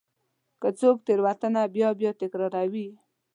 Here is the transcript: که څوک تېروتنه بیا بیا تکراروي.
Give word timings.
که 0.61 0.69
څوک 0.79 0.97
تېروتنه 1.05 1.61
بیا 1.75 1.89
بیا 1.99 2.11
تکراروي. 2.21 2.87